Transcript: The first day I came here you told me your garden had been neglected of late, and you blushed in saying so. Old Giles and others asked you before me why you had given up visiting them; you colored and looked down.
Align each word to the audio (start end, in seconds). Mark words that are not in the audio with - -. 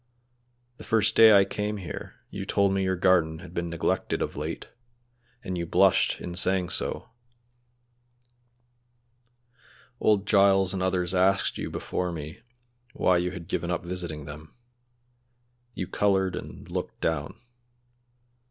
The 0.77 0.83
first 0.83 1.15
day 1.15 1.31
I 1.37 1.45
came 1.45 1.77
here 1.77 2.15
you 2.31 2.43
told 2.43 2.73
me 2.73 2.81
your 2.81 2.95
garden 2.95 3.37
had 3.37 3.53
been 3.53 3.69
neglected 3.69 4.19
of 4.23 4.35
late, 4.35 4.67
and 5.43 5.59
you 5.59 5.67
blushed 5.67 6.19
in 6.19 6.33
saying 6.33 6.69
so. 6.71 7.11
Old 9.99 10.25
Giles 10.25 10.73
and 10.73 10.81
others 10.81 11.13
asked 11.13 11.59
you 11.59 11.69
before 11.69 12.11
me 12.11 12.41
why 12.93 13.17
you 13.17 13.29
had 13.29 13.47
given 13.47 13.69
up 13.69 13.83
visiting 13.85 14.25
them; 14.25 14.55
you 15.75 15.85
colored 15.85 16.35
and 16.35 16.71
looked 16.71 16.99
down. 16.99 17.39